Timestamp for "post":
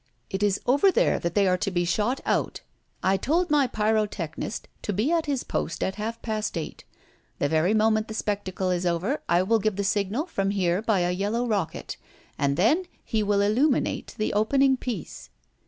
5.43-5.83